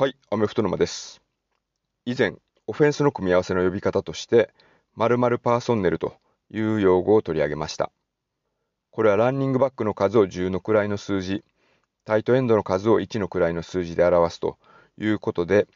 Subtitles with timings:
[0.00, 1.20] はい、アメフト沼です。
[2.04, 2.36] 以前、
[2.68, 4.54] オフェンスの組み合わせの呼び方として、
[4.94, 6.14] 〇〇パーソンネルと
[6.52, 7.90] いう用語を取り上げました。
[8.92, 11.42] これはランニングバックの数を10の位の数字、
[12.04, 14.56] タイトエンドの数を1の位の数字で表すと
[14.98, 15.66] いうことで、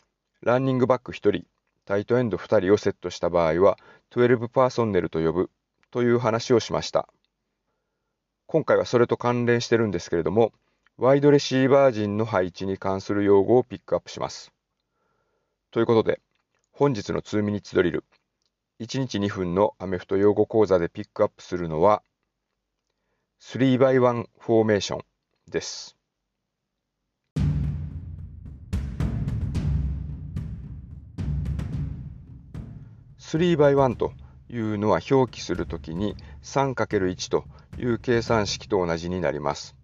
[0.40, 1.44] ランニングバック1人、
[1.84, 3.76] タイトエンド2人をセットした場合は、
[4.12, 5.50] 12パーソンネルと呼ぶ
[5.90, 7.08] という話をしました。
[8.46, 10.52] 今回はそれと関連してるんですけれども、
[10.98, 14.52] ワイドレシーバー陣の配置に関する用語をピックアップします。
[15.70, 16.20] ということで、
[16.70, 18.04] 本日の2ミニッツドリル、
[18.78, 22.02] 1日2分のアメフト用語講座でピックアップするのは、
[23.40, 25.04] 3x1 フォーメーション
[25.50, 25.96] です。
[33.18, 34.12] 3x1 と
[34.50, 37.44] いうのは表記するときに 3×1 と
[37.78, 39.74] いう計算式と同じになります。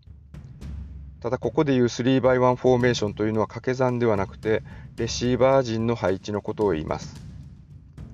[1.21, 4.63] ただここでいう 3x1 フォーメーションというのは掛け算ではなくて
[4.97, 7.21] レシーバー陣の配置のことを言います。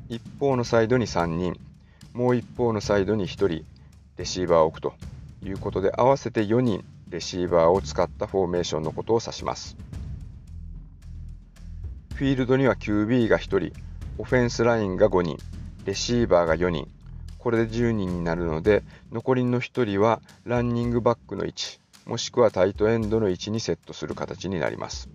[0.08, 1.58] 一方のサイドに3人、
[2.12, 3.64] もう一方のサイドに1人。
[4.16, 4.94] レシーバーを置くと
[5.42, 6.84] いうことで合わせて4人。
[7.08, 9.77] レシーバーを使ったフォーメーションのことを指します。
[12.14, 13.72] フィールドには QB が1人、
[14.18, 15.39] オフェンスラインが5人、
[15.84, 16.89] レシーバーが4人、
[17.39, 25.08] これで10人になるので残りの1人はランニングバックの位置、もしくはタイトエンドの位置にセットする形になります。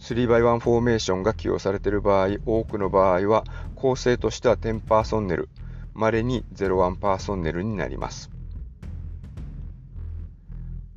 [0.00, 3.44] 3x1 フォーメーションが起用されている場合、多くの場合は
[3.76, 5.48] 構成としては10パーソンネル、
[5.94, 8.30] 稀に01パーソンネルになります。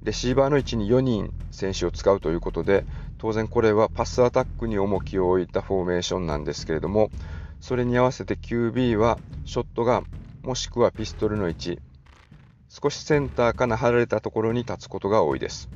[0.02, 2.86] レシーバーの位置に4人選手を使うということで、
[3.18, 7.10] 当然これはパスアタックに重きを置いたフォーメーションなんですけれども、
[7.62, 10.08] それに合わせて QB はショットガン、
[10.42, 11.80] もしくはピストルの位置、
[12.82, 15.70] 少しセンターから離れたところに立つことが多いです。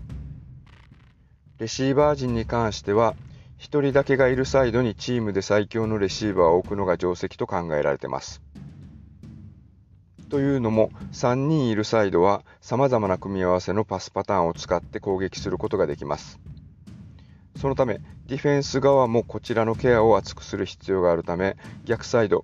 [1.59, 3.13] レシーバー陣に関しては、
[3.59, 8.41] 1人だけがいるサイドにチームで最強のレシーバーを置くのが定石と考えられています。
[10.29, 16.39] というのも、3人いるサイドは様々な組み合わせのパスパターンを使って攻撃することができます。
[17.57, 22.43] そのため、ディフェンス側もこちらのケアを厚くする必要があるため、逆サイド、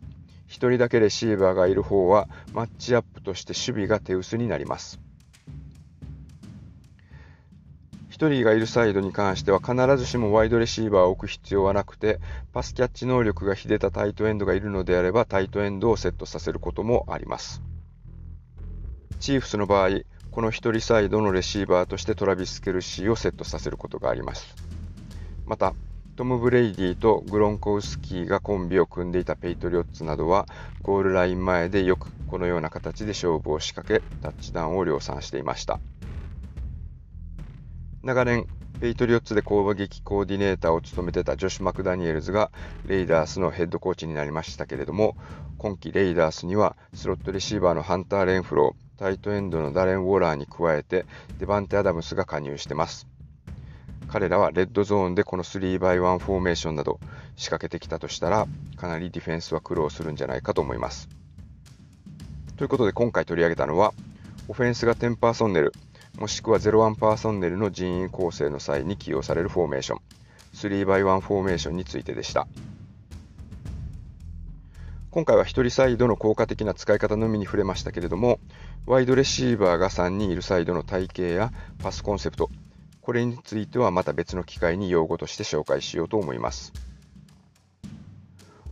[0.53, 4.99] 1人だけレシーバーがいる方はマッチアップとして守備が手薄になります。
[8.11, 12.19] 1人がいるサイドに関しては必ずしもワイドレシーバーを置く必要はなくて、
[12.53, 17.63] パスキャッチ能力が秀でたタイトエンドがいるのであればタイトエンドをセットさせることもあります。
[19.19, 24.55] チーフスの場合、この1人サイドのレシーバーとしてトラビス・ケルシーをセットさせることがあります。
[25.47, 25.73] また、
[26.15, 30.47] トム・ブレイディとグロンコウスキーがコンビを組んでいたペイトリオッツなどは
[30.83, 35.79] ゴールライン前でよくこのような形で勝負を仕掛けタッチダウンを量産していました。
[38.03, 38.45] 長年
[38.79, 42.51] ペイトリオッツで攻撃コーディネーターを務めてたジョシュ・マクダニエルズが
[42.85, 45.15] レイダースのヘッドコーチになりましたけれども
[45.57, 51.05] 今季レイダースにはスロットレシーバーのハンター・レンフロータイトエンドのダレン・ウォーラーに加えて
[51.39, 53.12] デバンテ・アダムスが加入してます。
[54.13, 56.99] 彼らはレッドゾーンでこの 3x1 フォーメーションなど
[57.35, 58.45] 仕掛けてきたとしたら
[58.77, 61.09] かなりディフェンスは苦労するんじゃないかと思います。
[62.55, 63.91] ということで今回取り上げたのは
[64.47, 65.73] オフェンスが10パーソンネル
[66.19, 69.99] もしくは01パーソンネルの人員構成の際に起用されるフォーメーション
[70.53, 72.47] 3x1 フォーメーションについてでした。
[75.09, 78.39] 今回は1人サイドの効果的な使い方のみに触れましたけれども
[78.85, 81.51] ワイドレシーバーが3人いるサイドの体系や
[81.81, 82.51] パスコンセプト
[83.03, 86.71] これについてはまた別の機会に用語として紹介しようと思います。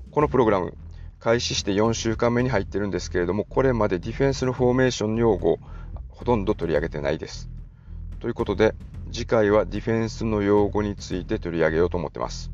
[0.09, 0.73] このプログラム、
[1.19, 5.59] 開始して4週間目に入ってるんですけれども、これまでディフェンスのフォーメーション用語、
[6.07, 7.49] ほとんど取り上げてないです。
[8.21, 8.73] ということで、
[9.11, 12.51] 次回はディフェンスの用語について取り上げようと思ってます。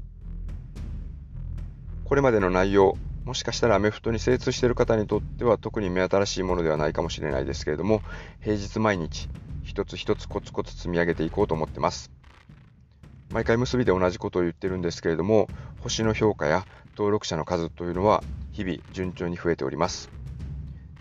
[2.06, 8.02] これまでの内容、もしかしたらアメフトに精通している方にとっては特に目新しいものではないかもしれないですけれども、
[8.42, 9.30] 平日毎日、
[9.68, 12.10] 一つ一つコツコツ積み上げていこうと思ってます。
[13.32, 15.50] 毎回結びで同じことを言ってるんですけれども、
[15.82, 18.24] 星の評価や登録者の数というのは
[18.54, 20.10] 日々順調に増えております。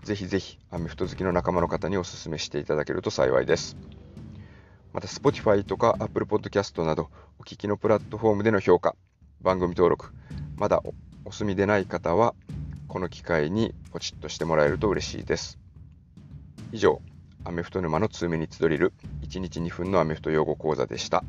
[0.03, 3.77] ぜひぜひアメフト好きの仲間の方にお勧めしていただけると幸いです。
[4.91, 7.09] また Spotify とか Apple Podcast など
[7.39, 8.97] お聞きのプラットフォームでの評価、
[9.41, 10.11] 番組登録、
[10.57, 10.83] まだ
[11.23, 12.35] お済みでない方は
[12.89, 15.57] この機会にポチッとしてもらえると嬉しいです。
[16.73, 17.01] 以上、
[17.43, 21.23] アメフト沼の通目に集れる1日2分のアメフト用語講座でした。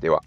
[0.00, 0.22] では。